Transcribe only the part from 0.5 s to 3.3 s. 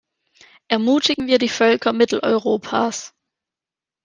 Ermutigen wir die Völker Mitteleuropas!